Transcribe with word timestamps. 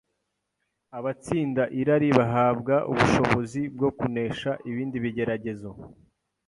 Abatsinda 0.97 1.63
irari 1.79 2.09
bahabwa 2.17 2.75
ubushobozi 2.91 3.61
bwo 3.75 3.89
kunesha 3.97 4.51
ibindi 4.69 4.97
bigeragezo 5.03 5.69